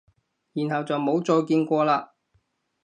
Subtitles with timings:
[0.53, 2.09] 然後就冇再見過喇？